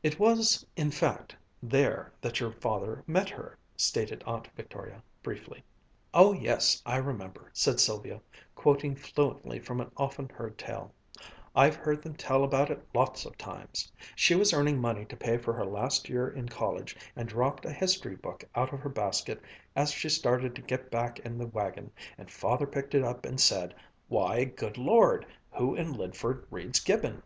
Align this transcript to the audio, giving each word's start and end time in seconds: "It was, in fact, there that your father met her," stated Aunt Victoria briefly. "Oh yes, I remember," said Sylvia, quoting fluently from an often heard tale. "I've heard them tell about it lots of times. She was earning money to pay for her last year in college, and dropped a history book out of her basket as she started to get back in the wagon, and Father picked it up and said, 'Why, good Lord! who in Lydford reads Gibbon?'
"It 0.00 0.20
was, 0.20 0.64
in 0.76 0.92
fact, 0.92 1.34
there 1.60 2.12
that 2.20 2.38
your 2.38 2.52
father 2.52 3.02
met 3.04 3.28
her," 3.30 3.58
stated 3.76 4.22
Aunt 4.24 4.46
Victoria 4.54 5.02
briefly. 5.24 5.64
"Oh 6.14 6.32
yes, 6.32 6.80
I 6.86 6.98
remember," 6.98 7.50
said 7.52 7.80
Sylvia, 7.80 8.20
quoting 8.54 8.94
fluently 8.94 9.58
from 9.58 9.80
an 9.80 9.90
often 9.96 10.28
heard 10.28 10.56
tale. 10.56 10.94
"I've 11.52 11.74
heard 11.74 12.00
them 12.00 12.14
tell 12.14 12.44
about 12.44 12.70
it 12.70 12.80
lots 12.94 13.24
of 13.26 13.36
times. 13.36 13.90
She 14.14 14.36
was 14.36 14.52
earning 14.52 14.80
money 14.80 15.04
to 15.04 15.16
pay 15.16 15.36
for 15.36 15.52
her 15.54 15.66
last 15.66 16.08
year 16.08 16.28
in 16.28 16.48
college, 16.48 16.94
and 17.16 17.28
dropped 17.28 17.64
a 17.64 17.72
history 17.72 18.14
book 18.14 18.44
out 18.54 18.72
of 18.72 18.78
her 18.78 18.88
basket 18.88 19.42
as 19.74 19.90
she 19.90 20.08
started 20.08 20.54
to 20.54 20.62
get 20.62 20.92
back 20.92 21.18
in 21.18 21.38
the 21.38 21.48
wagon, 21.48 21.90
and 22.16 22.30
Father 22.30 22.68
picked 22.68 22.94
it 22.94 23.02
up 23.02 23.24
and 23.26 23.40
said, 23.40 23.74
'Why, 24.06 24.44
good 24.44 24.78
Lord! 24.78 25.26
who 25.50 25.74
in 25.74 25.92
Lydford 25.92 26.46
reads 26.52 26.78
Gibbon?' 26.78 27.20